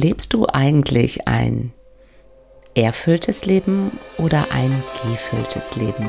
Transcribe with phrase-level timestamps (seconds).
[0.00, 1.72] Lebst du eigentlich ein
[2.76, 6.08] erfülltes Leben oder ein gefülltes Leben?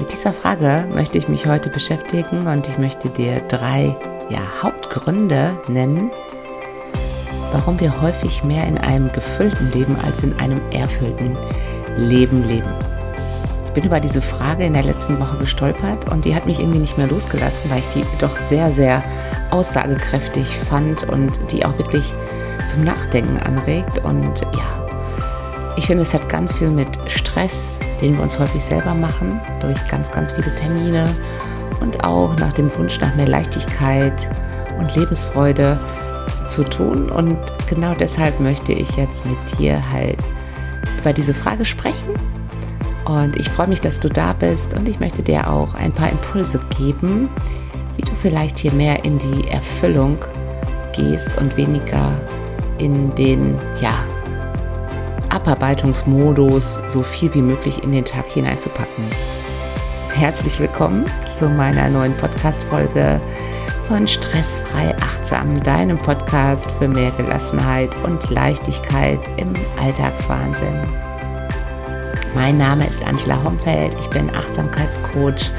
[0.00, 3.94] Mit dieser Frage möchte ich mich heute beschäftigen und ich möchte dir drei
[4.28, 6.10] ja, Hauptgründe nennen,
[7.52, 11.38] warum wir häufig mehr in einem gefüllten Leben als in einem erfüllten
[11.96, 12.74] Leben leben.
[13.70, 16.80] Ich bin über diese Frage in der letzten Woche gestolpert und die hat mich irgendwie
[16.80, 19.00] nicht mehr losgelassen, weil ich die doch sehr, sehr
[19.52, 22.12] aussagekräftig fand und die auch wirklich
[22.68, 24.00] zum Nachdenken anregt.
[24.02, 24.88] Und ja,
[25.76, 29.78] ich finde, es hat ganz viel mit Stress, den wir uns häufig selber machen, durch
[29.86, 31.08] ganz, ganz viele Termine
[31.80, 34.28] und auch nach dem Wunsch nach mehr Leichtigkeit
[34.80, 35.78] und Lebensfreude
[36.48, 37.08] zu tun.
[37.08, 40.18] Und genau deshalb möchte ich jetzt mit dir halt
[40.98, 42.29] über diese Frage sprechen
[43.04, 46.10] und ich freue mich, dass du da bist und ich möchte dir auch ein paar
[46.10, 47.28] Impulse geben,
[47.96, 50.18] wie du vielleicht hier mehr in die Erfüllung
[50.94, 52.12] gehst und weniger
[52.78, 53.94] in den, ja,
[55.30, 59.04] Abarbeitungsmodus so viel wie möglich in den Tag hineinzupacken.
[60.14, 63.20] Herzlich willkommen zu meiner neuen Podcast-Folge
[63.86, 71.09] von Stressfrei Achtsam, deinem Podcast für mehr Gelassenheit und Leichtigkeit im Alltagswahnsinn.
[72.34, 75.50] Mein Name ist Angela Homfeld, ich bin Achtsamkeitscoach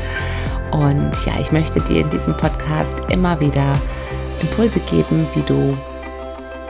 [0.71, 3.73] und ja, ich möchte dir in diesem Podcast immer wieder
[4.41, 5.77] Impulse geben, wie du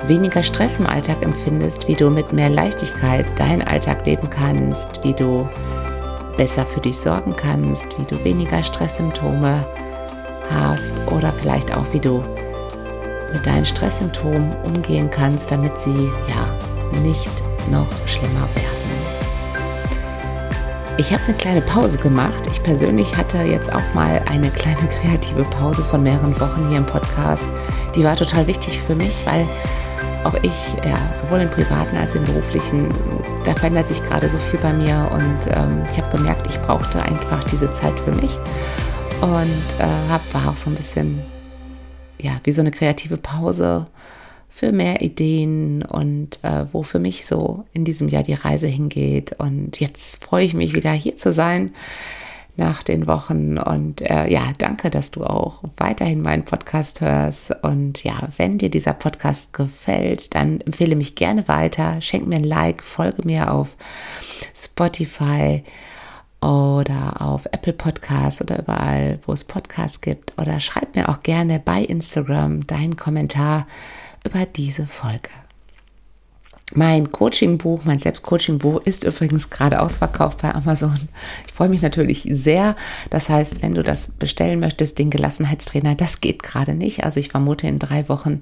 [0.04, 5.14] weniger Stress im Alltag empfindest, wie du mit mehr Leichtigkeit deinen Alltag leben kannst, wie
[5.14, 5.48] du
[6.36, 9.64] besser für dich sorgen kannst, wie du weniger Stresssymptome
[10.50, 12.24] hast oder vielleicht auch wie du
[13.32, 17.32] mit deinen Stresssymptomen umgehen kannst, damit sie ja nicht
[17.70, 18.81] noch schlimmer werden.
[21.02, 22.44] Ich habe eine kleine Pause gemacht.
[22.52, 26.86] Ich persönlich hatte jetzt auch mal eine kleine kreative Pause von mehreren Wochen hier im
[26.86, 27.50] Podcast.
[27.96, 29.48] Die war total wichtig für mich, weil
[30.24, 32.94] auch ich, ja, sowohl im privaten als im beruflichen,
[33.44, 37.02] da verändert sich gerade so viel bei mir und ähm, ich habe gemerkt, ich brauchte
[37.02, 38.38] einfach diese Zeit für mich
[39.22, 41.24] und äh, hab, war auch so ein bisschen,
[42.20, 43.88] ja, wie so eine kreative Pause
[44.52, 49.34] für mehr Ideen und äh, wo für mich so in diesem Jahr die Reise hingeht.
[49.40, 51.74] Und jetzt freue ich mich wieder hier zu sein
[52.58, 53.58] nach den Wochen.
[53.58, 57.52] Und äh, ja, danke, dass du auch weiterhin meinen Podcast hörst.
[57.64, 62.02] Und ja, wenn dir dieser Podcast gefällt, dann empfehle mich gerne weiter.
[62.02, 63.78] Schenk mir ein Like, folge mir auf
[64.54, 65.64] Spotify
[66.42, 70.38] oder auf Apple Podcasts oder überall, wo es Podcasts gibt.
[70.38, 73.66] Oder schreib mir auch gerne bei Instagram deinen Kommentar
[74.26, 75.30] über diese Folge.
[76.74, 80.98] Mein Coaching-Buch, mein Selbstcoaching-Buch ist übrigens gerade ausverkauft bei Amazon.
[81.46, 82.78] Ich freue mich natürlich sehr.
[83.10, 87.04] Das heißt, wenn du das bestellen möchtest, den Gelassenheitstrainer, das geht gerade nicht.
[87.04, 88.40] Also ich vermute, in drei Wochen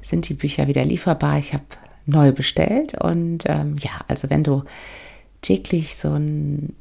[0.00, 1.38] sind die Bücher wieder lieferbar.
[1.38, 1.64] Ich habe
[2.06, 4.64] neu bestellt und ähm, ja, also wenn du
[5.42, 6.74] täglich so ein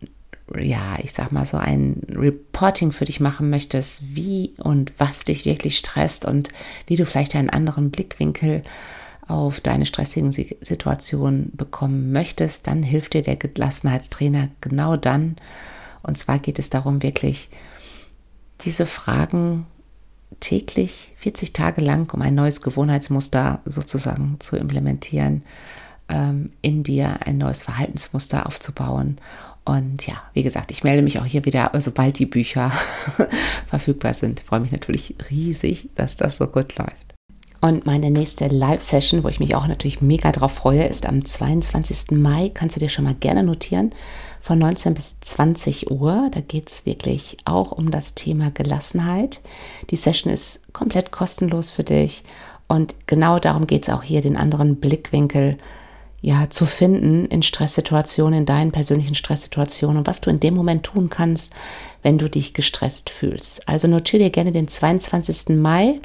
[0.56, 5.46] ja, ich sag mal, so ein Reporting für dich machen möchtest, wie und was dich
[5.46, 6.50] wirklich stresst und
[6.86, 8.64] wie du vielleicht einen anderen Blickwinkel
[9.28, 15.36] auf deine stressigen Situationen bekommen möchtest, dann hilft dir der Gelassenheitstrainer genau dann.
[16.02, 17.50] Und zwar geht es darum, wirklich
[18.62, 19.68] diese Fragen
[20.40, 25.44] täglich 40 Tage lang, um ein neues Gewohnheitsmuster sozusagen zu implementieren,
[26.08, 29.18] ähm, in dir ein neues Verhaltensmuster aufzubauen
[29.68, 32.72] und ja, wie gesagt, ich melde mich auch hier wieder, sobald die Bücher
[33.68, 34.40] verfügbar sind.
[34.40, 36.96] Ich freue mich natürlich riesig, dass das so gut läuft.
[37.60, 42.12] Und meine nächste Live-Session, wo ich mich auch natürlich mega drauf freue, ist am 22.
[42.12, 42.50] Mai.
[42.54, 43.92] Kannst du dir schon mal gerne notieren.
[44.40, 46.30] Von 19 bis 20 Uhr.
[46.32, 49.42] Da geht es wirklich auch um das Thema Gelassenheit.
[49.90, 52.24] Die Session ist komplett kostenlos für dich.
[52.70, 55.58] Und genau darum geht es auch hier, den anderen Blickwinkel
[56.22, 60.84] ja, zu finden in Stresssituationen, in deinen persönlichen Stresssituationen und was du in dem Moment
[60.84, 61.54] tun kannst,
[62.02, 63.68] wenn du dich gestresst fühlst.
[63.68, 65.56] Also notiere dir gerne den 22.
[65.58, 66.00] Mai.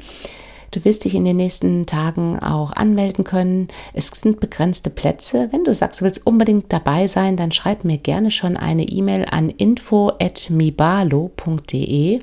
[0.71, 3.67] Du wirst dich in den nächsten Tagen auch anmelden können.
[3.93, 5.49] Es sind begrenzte Plätze.
[5.51, 9.25] Wenn du sagst, du willst unbedingt dabei sein, dann schreib mir gerne schon eine E-Mail
[9.29, 12.21] an info@mibalo.de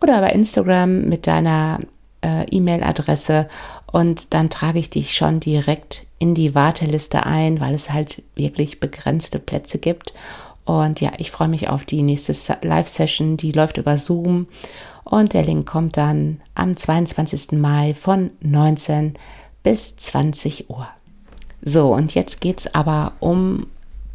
[0.00, 1.80] oder bei Instagram mit deiner
[2.22, 3.48] äh, E-Mail-Adresse
[3.90, 8.80] und dann trage ich dich schon direkt in die Warteliste ein, weil es halt wirklich
[8.80, 10.12] begrenzte Plätze gibt.
[10.64, 14.46] Und ja, ich freue mich auf die nächste Live-Session, die läuft über Zoom
[15.04, 17.52] und der Link kommt dann am 22.
[17.52, 19.14] Mai von 19
[19.62, 20.86] bis 20 Uhr.
[21.62, 23.66] So, und jetzt geht es aber um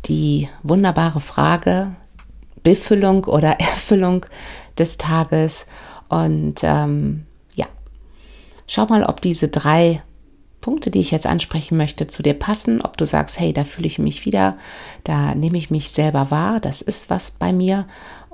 [0.06, 1.96] die wunderbare Frage
[2.62, 4.26] Befüllung oder Erfüllung
[4.78, 5.66] des Tages.
[6.10, 7.26] Und ähm,
[8.74, 10.02] schau mal, ob diese drei
[10.60, 13.86] Punkte, die ich jetzt ansprechen möchte, zu dir passen, ob du sagst, hey, da fühle
[13.86, 14.58] ich mich wieder,
[15.04, 17.86] da nehme ich mich selber wahr, das ist was bei mir.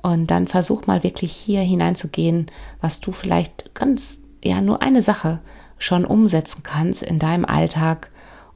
[0.02, 2.50] Und dann versuch mal wirklich hier hineinzugehen,
[2.80, 5.40] was du vielleicht ganz, ja, nur eine Sache
[5.78, 8.10] schon umsetzen kannst in deinem Alltag,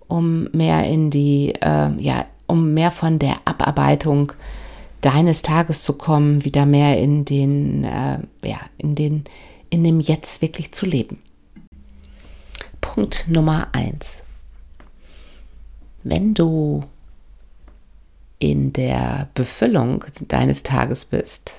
[0.08, 4.32] um mehr in die, äh, ja, um mehr von der Abarbeitung
[5.02, 9.26] deines Tages zu kommen, wieder mehr in den, äh, ja, in den,
[9.70, 11.20] in dem Jetzt wirklich zu leben.
[12.94, 14.22] Punkt Nummer eins.
[16.04, 16.84] Wenn du
[18.38, 21.56] in der Befüllung deines Tages bist,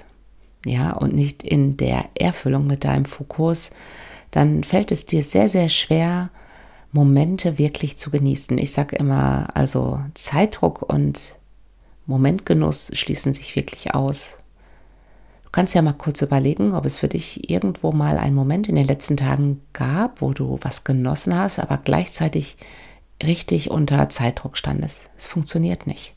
[0.64, 3.70] ja, und nicht in der Erfüllung mit deinem Fokus,
[4.31, 6.31] dann fällt es dir sehr, sehr schwer,
[6.92, 8.56] Momente wirklich zu genießen.
[8.56, 11.34] Ich sage immer, also Zeitdruck und
[12.06, 14.36] Momentgenuss schließen sich wirklich aus
[15.55, 18.89] kannst ja mal kurz überlegen, ob es für dich irgendwo mal einen Moment in den
[18.89, 22.56] letzten Tagen gab, wo du was genossen hast, aber gleichzeitig
[23.23, 25.09] richtig unter Zeitdruck standest.
[25.17, 26.12] Es funktioniert nicht.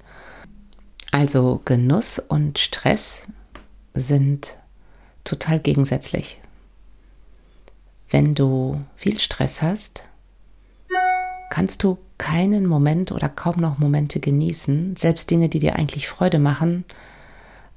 [1.11, 3.27] Also Genuss und Stress
[3.93, 4.55] sind
[5.23, 6.41] total gegensätzlich.
[8.09, 10.01] Wenn du viel Stress hast,
[11.51, 16.39] kannst du keinen Moment oder kaum noch Momente genießen, selbst Dinge, die dir eigentlich Freude
[16.39, 16.85] machen,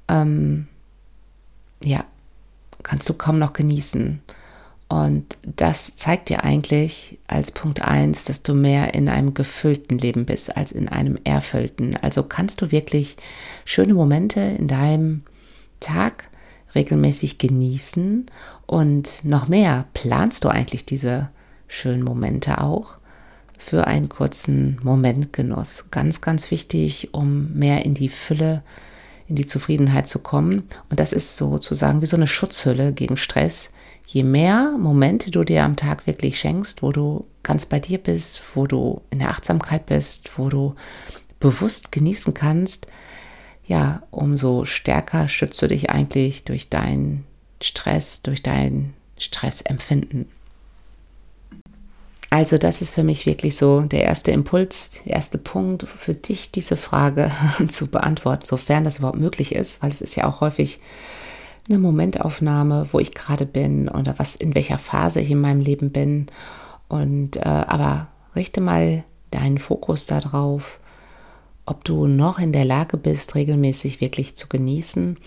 [0.07, 0.67] ähm,
[1.83, 2.05] ja,
[2.83, 4.21] kannst du kaum noch genießen.
[4.87, 10.25] Und das zeigt dir eigentlich als Punkt 1, dass du mehr in einem gefüllten Leben
[10.25, 11.95] bist als in einem erfüllten.
[11.95, 13.15] Also kannst du wirklich
[13.63, 15.23] schöne Momente in deinem
[15.79, 16.29] Tag
[16.75, 18.25] regelmäßig genießen
[18.65, 21.29] und noch mehr planst du eigentlich diese
[21.67, 22.97] schönen Momente auch
[23.57, 25.85] für einen kurzen Momentgenuss.
[25.91, 28.91] Ganz, ganz wichtig, um mehr in die Fülle zu
[29.31, 30.63] in die Zufriedenheit zu kommen.
[30.89, 33.71] Und das ist sozusagen wie so eine Schutzhülle gegen Stress.
[34.05, 38.41] Je mehr Momente du dir am Tag wirklich schenkst, wo du ganz bei dir bist,
[38.55, 40.75] wo du in der Achtsamkeit bist, wo du
[41.39, 42.87] bewusst genießen kannst,
[43.65, 47.23] ja, umso stärker schützt du dich eigentlich durch deinen
[47.61, 50.27] Stress, durch dein Stressempfinden.
[52.31, 56.49] Also das ist für mich wirklich so der erste Impuls, der erste Punkt für dich,
[56.49, 57.29] diese Frage
[57.67, 60.79] zu beantworten, sofern das überhaupt möglich ist, weil es ist ja auch häufig
[61.67, 65.91] eine Momentaufnahme, wo ich gerade bin oder was in welcher Phase ich in meinem Leben
[65.91, 66.27] bin.
[66.87, 70.79] Und äh, aber richte mal deinen Fokus darauf,
[71.65, 75.17] ob du noch in der Lage bist, regelmäßig wirklich zu genießen.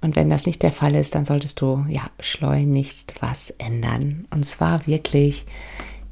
[0.00, 4.28] Und wenn das nicht der Fall ist, dann solltest du ja schleunigst was ändern.
[4.30, 5.44] Und zwar wirklich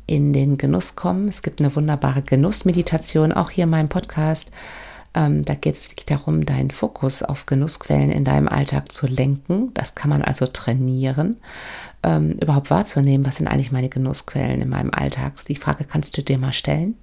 [0.08, 1.28] in den Genuss kommen.
[1.28, 4.50] Es gibt eine wunderbare Genussmeditation, auch hier in meinem Podcast.
[5.14, 9.72] Ähm, da geht es wirklich darum, deinen Fokus auf Genussquellen in deinem Alltag zu lenken.
[9.75, 11.37] Das kann man also trainieren,
[12.02, 15.44] ähm, überhaupt wahrzunehmen, was sind eigentlich meine Genussquellen in meinem Alltag.
[15.46, 16.96] Die Frage kannst du dir mal stellen.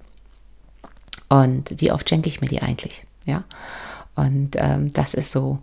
[1.28, 3.04] Und wie oft schenke ich mir die eigentlich?
[3.24, 3.44] Ja.
[4.16, 5.60] Und ähm, das ist so,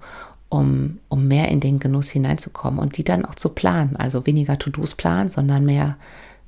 [0.48, 3.98] um, um mehr in den Genuss hineinzukommen und die dann auch zu planen.
[3.98, 5.98] Also weniger To-Dos planen, sondern mehr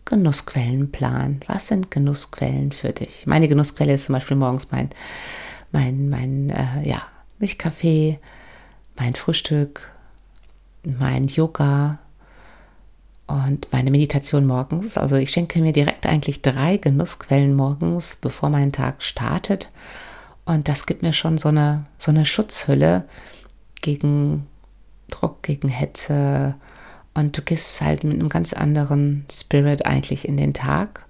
[0.06, 1.42] Genussquellenplan.
[1.48, 3.25] Was sind Genussquellen für dich?
[3.25, 4.90] Meine Genussquelle ist zum Beispiel morgens mein,
[5.72, 7.02] mein, mein äh, ja,
[7.40, 8.19] Milchkaffee,
[8.98, 9.92] mein Frühstück,
[10.84, 12.00] mein Yoga
[13.28, 14.98] und meine Meditation morgens.
[14.98, 19.70] Also ich schenke mir direkt eigentlich drei Genussquellen morgens, bevor mein Tag startet.
[20.46, 23.06] Und das gibt mir schon so eine, so eine Schutzhülle
[23.82, 24.46] gegen
[25.10, 26.56] Druck, gegen Hetze,
[27.15, 31.05] und du gehst halt mit einem ganz anderen Spirit eigentlich in den Tag,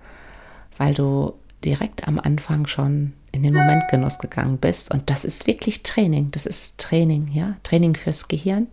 [0.77, 1.33] weil du
[1.63, 4.91] direkt am Anfang schon in den Momentgenuss gegangen bist.
[4.91, 6.29] Und das ist wirklich Training.
[6.31, 7.55] Das ist Training, ja.
[7.63, 8.67] Training fürs Gehirn.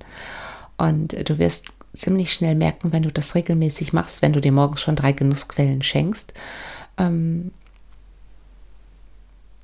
[0.77, 4.81] Und du wirst ziemlich schnell merken, wenn du das regelmäßig machst, wenn du dir morgens
[4.81, 6.35] schon drei Genussquellen schenkst,
[6.99, 7.51] ähm,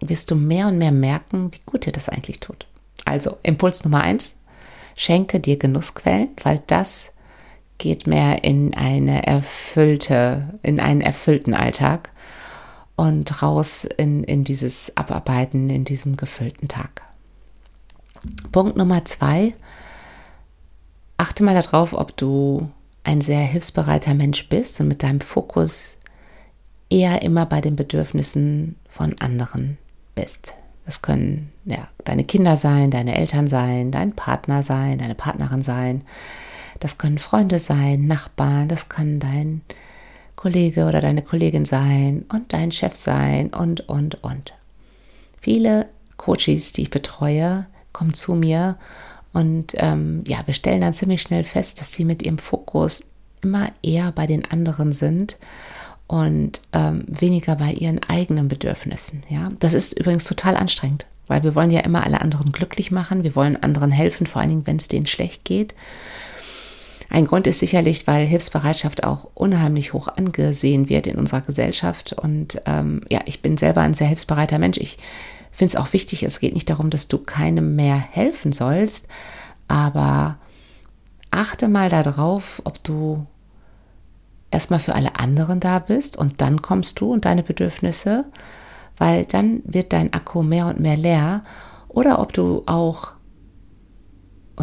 [0.00, 2.66] wirst du mehr und mehr merken, wie gut dir das eigentlich tut.
[3.04, 4.34] Also Impuls Nummer eins,
[4.96, 7.10] schenke dir Genussquellen, weil das
[7.78, 12.10] geht mehr in eine erfüllte, in einen erfüllten Alltag
[12.96, 17.02] und raus in, in dieses Abarbeiten in diesem gefüllten Tag.
[18.50, 19.54] Punkt Nummer zwei,
[21.16, 22.68] achte mal darauf, ob du
[23.04, 25.98] ein sehr hilfsbereiter Mensch bist und mit deinem Fokus
[26.90, 29.78] eher immer bei den Bedürfnissen von anderen
[30.14, 30.54] bist.
[30.84, 36.02] Das können ja deine Kinder sein, deine Eltern sein, dein Partner sein, deine Partnerin sein,
[36.80, 39.62] das können Freunde sein, Nachbarn, das kann dein
[40.36, 44.54] Kollege oder deine Kollegin sein und dein Chef sein und, und, und.
[45.40, 48.76] Viele Coaches, die ich betreue, kommen zu mir
[49.32, 53.04] und ähm, ja, wir stellen dann ziemlich schnell fest, dass sie mit ihrem Fokus
[53.42, 55.38] immer eher bei den anderen sind
[56.06, 59.22] und ähm, weniger bei ihren eigenen Bedürfnissen.
[59.28, 63.22] Ja, das ist übrigens total anstrengend, weil wir wollen ja immer alle anderen glücklich machen,
[63.22, 65.74] wir wollen anderen helfen, vor allen Dingen, wenn es denen schlecht geht.
[67.10, 72.12] Ein Grund ist sicherlich, weil Hilfsbereitschaft auch unheimlich hoch angesehen wird in unserer Gesellschaft.
[72.12, 74.78] Und ähm, ja, ich bin selber ein sehr hilfsbereiter Mensch.
[74.78, 74.98] Ich
[75.50, 79.08] finde es auch wichtig, es geht nicht darum, dass du keinem mehr helfen sollst,
[79.66, 80.36] aber
[81.30, 83.26] achte mal darauf, ob du
[84.50, 88.24] erstmal für alle anderen da bist und dann kommst du und deine Bedürfnisse,
[88.96, 91.42] weil dann wird dein Akku mehr und mehr leer.
[91.88, 93.14] Oder ob du auch,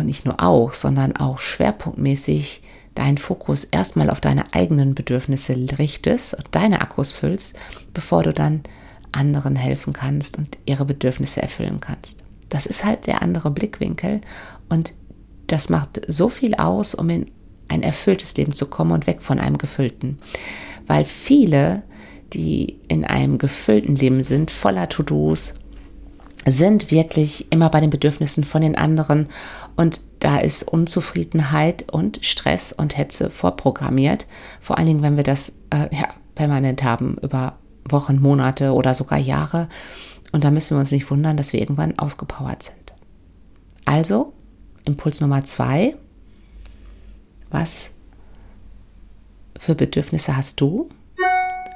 [0.05, 2.61] nicht nur auch, sondern auch schwerpunktmäßig
[2.95, 7.55] deinen Fokus erstmal auf deine eigenen Bedürfnisse richtest und deine Akkus füllst,
[7.93, 8.63] bevor du dann
[9.11, 12.17] anderen helfen kannst und ihre Bedürfnisse erfüllen kannst.
[12.49, 14.21] Das ist halt der andere Blickwinkel
[14.69, 14.93] und
[15.47, 17.31] das macht so viel aus, um in
[17.67, 20.19] ein erfülltes Leben zu kommen und weg von einem gefüllten.
[20.87, 21.83] Weil viele,
[22.33, 25.55] die in einem gefüllten Leben sind, voller To-Dos,
[26.45, 29.27] sind wirklich immer bei den Bedürfnissen von den anderen
[29.75, 34.25] und da ist Unzufriedenheit und Stress und Hetze vorprogrammiert.
[34.59, 39.19] Vor allen Dingen, wenn wir das äh, ja, permanent haben über Wochen, Monate oder sogar
[39.19, 39.69] Jahre.
[40.31, 42.93] Und da müssen wir uns nicht wundern, dass wir irgendwann ausgepowert sind.
[43.85, 44.33] Also,
[44.85, 45.95] Impuls Nummer zwei,
[47.49, 47.91] was
[49.57, 50.89] für Bedürfnisse hast du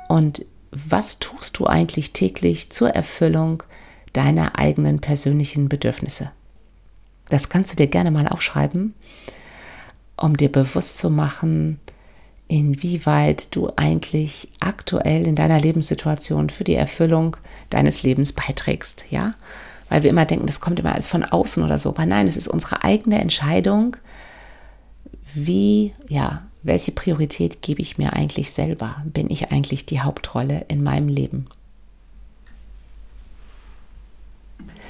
[0.08, 3.64] und was tust du eigentlich täglich zur Erfüllung
[4.14, 6.32] deiner eigenen persönlichen Bedürfnisse?
[7.30, 8.94] Das kannst du dir gerne mal aufschreiben,
[10.18, 11.80] um dir bewusst zu machen,
[12.48, 17.38] inwieweit du eigentlich aktuell in deiner Lebenssituation für die Erfüllung
[17.70, 19.36] deines Lebens beiträgst, ja?
[19.88, 21.90] Weil wir immer denken, das kommt immer alles von außen oder so.
[21.90, 23.98] Aber nein, es ist unsere eigene Entscheidung,
[25.34, 28.98] wie, ja, welche Priorität gebe ich mir eigentlich selber?
[29.06, 31.48] Bin ich eigentlich die Hauptrolle in meinem Leben?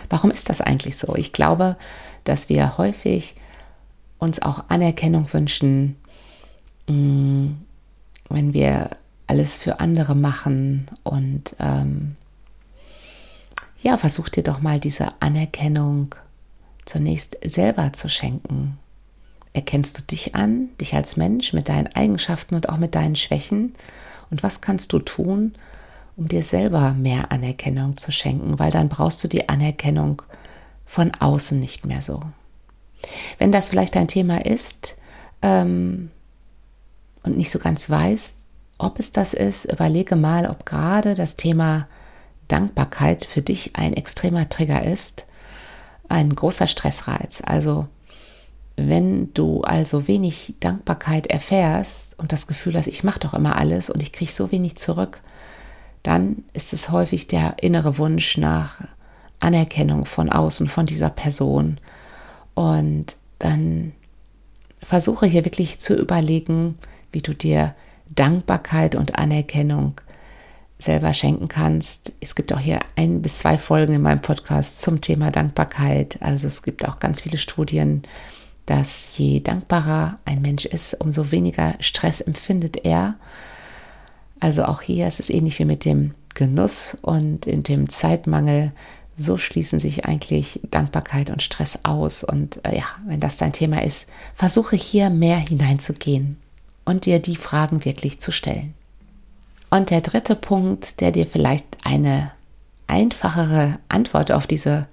[0.09, 1.15] Warum ist das eigentlich so?
[1.15, 1.77] Ich glaube,
[2.23, 3.35] dass wir häufig
[4.17, 5.95] uns auch Anerkennung wünschen,
[6.87, 7.47] mm,
[8.29, 8.91] wenn wir
[9.27, 12.15] alles für andere machen und ähm,
[13.81, 16.15] ja, versuch dir doch mal diese Anerkennung
[16.85, 18.77] zunächst selber zu schenken.
[19.53, 23.73] Erkennst du dich an, dich als Mensch mit deinen Eigenschaften und auch mit deinen Schwächen?
[24.31, 25.53] Und was kannst du tun,
[26.19, 28.59] um dir selber mehr Anerkennung zu schenken?
[28.59, 30.21] Weil dann brauchst du die Anerkennung
[30.85, 32.21] von außen nicht mehr so.
[33.37, 34.97] Wenn das vielleicht ein Thema ist
[35.41, 36.11] ähm,
[37.23, 38.35] und nicht so ganz weißt,
[38.77, 41.87] ob es das ist, überlege mal, ob gerade das Thema
[42.47, 45.25] Dankbarkeit für dich ein extremer Trigger ist,
[46.09, 47.41] ein großer Stressreiz.
[47.45, 47.87] Also
[48.75, 53.89] wenn du also wenig Dankbarkeit erfährst und das Gefühl hast, ich mache doch immer alles
[53.89, 55.21] und ich kriege so wenig zurück,
[56.03, 58.81] dann ist es häufig der innere Wunsch nach
[59.39, 61.79] Anerkennung von außen, von dieser Person.
[62.53, 63.93] Und dann
[64.81, 66.77] versuche hier wirklich zu überlegen,
[67.11, 67.75] wie du dir
[68.09, 69.99] Dankbarkeit und Anerkennung
[70.77, 72.13] selber schenken kannst.
[72.21, 76.17] Es gibt auch hier ein bis zwei Folgen in meinem Podcast zum Thema Dankbarkeit.
[76.21, 78.03] Also es gibt auch ganz viele Studien,
[78.65, 83.15] dass je dankbarer ein Mensch ist, umso weniger Stress empfindet er.
[84.39, 88.71] Also auch hier ist es ähnlich wie mit dem Genuss und in dem Zeitmangel.
[89.15, 92.23] So schließen sich eigentlich Dankbarkeit und Stress aus.
[92.23, 96.37] Und äh, ja, wenn das dein Thema ist, versuche hier mehr hineinzugehen
[96.85, 98.73] und dir die Fragen wirklich zu stellen.
[99.69, 102.31] Und der dritte Punkt, der dir vielleicht eine
[102.87, 104.87] einfachere Antwort auf diese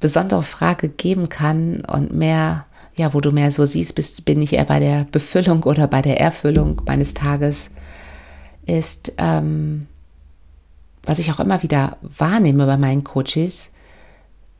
[0.00, 4.54] besondere Frage geben kann und mehr ja, wo du mehr so siehst, bist, bin ich
[4.54, 7.68] eher bei der Befüllung oder bei der Erfüllung meines Tages,
[8.66, 9.86] ist, ähm,
[11.02, 13.70] was ich auch immer wieder wahrnehme bei meinen Coaches,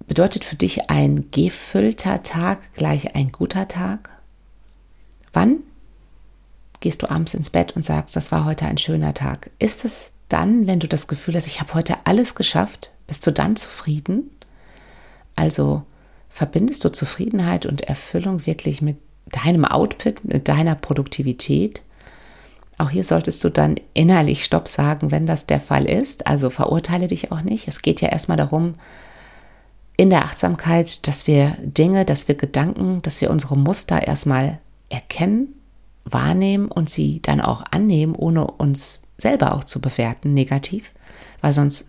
[0.06, 4.10] bedeutet für dich ein gefüllter Tag gleich ein guter Tag?
[5.32, 5.58] Wann
[6.80, 9.50] gehst du abends ins Bett und sagst, das war heute ein schöner Tag?
[9.58, 13.32] Ist es dann, wenn du das Gefühl hast, ich habe heute alles geschafft, bist du
[13.32, 14.30] dann zufrieden?
[15.34, 15.82] Also
[16.28, 18.96] verbindest du Zufriedenheit und Erfüllung wirklich mit
[19.26, 21.82] deinem Output, mit deiner Produktivität?
[22.78, 26.26] Auch hier solltest du dann innerlich Stopp sagen, wenn das der Fall ist.
[26.26, 27.68] Also verurteile dich auch nicht.
[27.68, 28.74] Es geht ja erstmal darum,
[29.96, 34.58] in der Achtsamkeit, dass wir Dinge, dass wir Gedanken, dass wir unsere Muster erstmal
[34.90, 35.54] erkennen,
[36.04, 40.92] wahrnehmen und sie dann auch annehmen, ohne uns selber auch zu bewerten, negativ,
[41.40, 41.88] weil sonst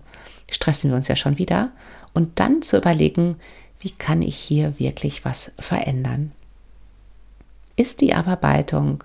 [0.50, 1.72] stressen wir uns ja schon wieder.
[2.14, 3.36] Und dann zu überlegen,
[3.80, 6.32] wie kann ich hier wirklich was verändern?
[7.76, 9.04] Ist die Abarbeitung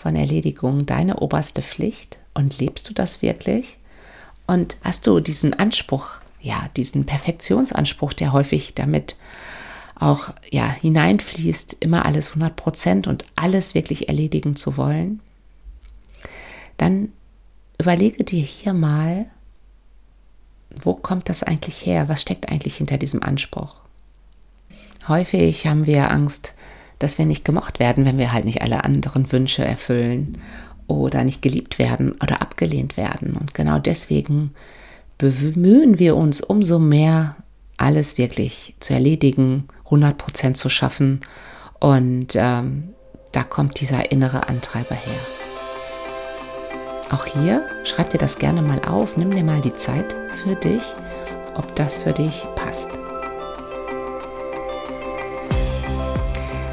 [0.00, 3.76] von Erledigung deine oberste Pflicht und lebst du das wirklich?
[4.46, 9.16] Und hast du diesen Anspruch, ja, diesen Perfektionsanspruch, der häufig damit
[9.94, 15.20] auch ja hineinfließt, immer alles 100 Prozent und alles wirklich erledigen zu wollen?
[16.78, 17.12] Dann
[17.78, 19.26] überlege dir hier mal,
[20.82, 22.08] wo kommt das eigentlich her?
[22.08, 23.76] Was steckt eigentlich hinter diesem Anspruch?
[25.08, 26.54] Häufig haben wir Angst,
[27.00, 30.38] dass wir nicht gemocht werden, wenn wir halt nicht alle anderen Wünsche erfüllen
[30.86, 33.36] oder nicht geliebt werden oder abgelehnt werden.
[33.36, 34.52] Und genau deswegen
[35.18, 37.36] bemühen wir uns umso mehr,
[37.76, 41.20] alles wirklich zu erledigen, 100 Prozent zu schaffen.
[41.80, 42.90] Und ähm,
[43.32, 45.20] da kommt dieser innere Antreiber her.
[47.10, 50.82] Auch hier schreib dir das gerne mal auf, nimm dir mal die Zeit für dich,
[51.54, 52.90] ob das für dich passt.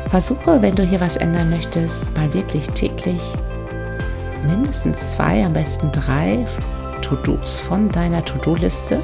[0.10, 3.22] Versuche, wenn du hier was ändern möchtest, mal wirklich täglich
[4.46, 6.46] mindestens zwei, am besten drei
[7.02, 9.02] To-Dos von deiner To-Do-Liste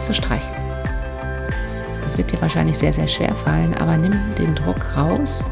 [0.00, 0.56] zu streichen.
[2.00, 5.44] Das wird dir wahrscheinlich sehr, sehr schwer fallen, aber nimm den Druck raus,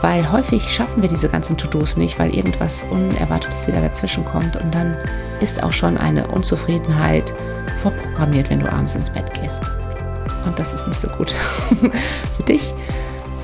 [0.00, 4.74] weil häufig schaffen wir diese ganzen To-Dos nicht, weil irgendwas Unerwartetes wieder dazwischen kommt und
[4.74, 4.96] dann
[5.40, 7.34] ist auch schon eine Unzufriedenheit
[7.76, 9.62] vorprogrammiert, wenn du abends ins Bett gehst.
[10.46, 11.30] Und das ist nicht so gut
[12.36, 12.74] für dich,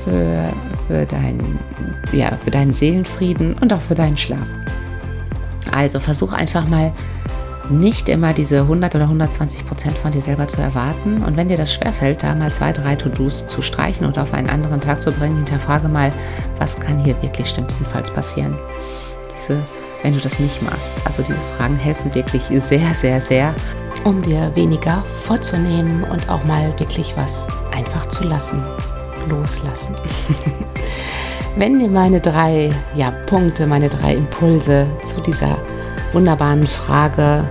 [0.04, 0.52] für,
[0.86, 1.58] für, dein,
[2.12, 4.48] ja, für deinen Seelenfrieden und auch für deinen Schlaf.
[5.72, 6.92] Also versuch einfach mal
[7.70, 11.22] nicht immer diese 100 oder 120 Prozent von dir selber zu erwarten.
[11.22, 14.50] Und wenn dir das schwerfällt, da mal zwei, drei To-Dos zu streichen oder auf einen
[14.50, 16.12] anderen Tag zu bringen, hinterfrage mal,
[16.58, 18.54] was kann hier wirklich schlimmstenfalls passieren.
[19.38, 19.62] Diese,
[20.02, 20.92] wenn du das nicht machst.
[21.04, 23.54] Also diese Fragen helfen wirklich sehr, sehr, sehr,
[24.04, 28.62] um dir weniger vorzunehmen und auch mal wirklich was einfach zu lassen
[29.28, 29.94] loslassen.
[31.56, 35.56] Wenn dir meine drei ja, Punkte, meine drei Impulse zu dieser
[36.12, 37.48] wunderbaren Frage,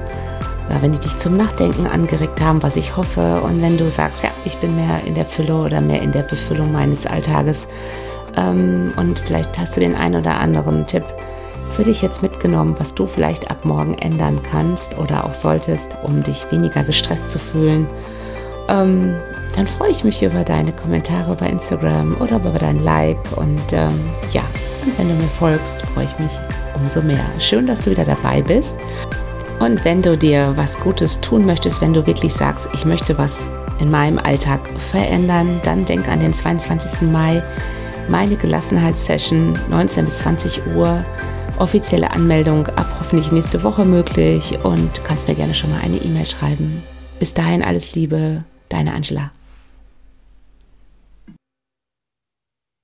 [0.69, 4.23] ja, wenn die dich zum Nachdenken angeregt haben, was ich hoffe, und wenn du sagst,
[4.23, 7.67] ja, ich bin mehr in der Fülle oder mehr in der Befüllung meines Alltages,
[8.37, 11.03] ähm, und vielleicht hast du den einen oder anderen Tipp
[11.73, 16.23] für dich jetzt mitgenommen, was du vielleicht ab morgen ändern kannst oder auch solltest, um
[16.23, 17.87] dich weniger gestresst zu fühlen
[18.69, 19.15] ähm,
[19.55, 23.19] dann freue ich mich über deine Kommentare bei Instagram oder über dein Like.
[23.35, 23.99] Und ähm,
[24.31, 24.43] ja,
[24.85, 26.31] und wenn du mir folgst, freue ich mich
[26.75, 27.23] umso mehr.
[27.39, 28.75] Schön, dass du wieder dabei bist.
[29.59, 33.49] Und wenn du dir was Gutes tun möchtest, wenn du wirklich sagst, ich möchte was
[33.79, 37.01] in meinem Alltag verändern, dann denk an den 22.
[37.01, 37.43] Mai,
[38.09, 41.05] meine Gelassenheitssession, 19 bis 20 Uhr.
[41.59, 46.25] Offizielle Anmeldung ab hoffentlich nächste Woche möglich und kannst mir gerne schon mal eine E-Mail
[46.25, 46.83] schreiben.
[47.19, 49.31] Bis dahin alles Liebe, deine Angela.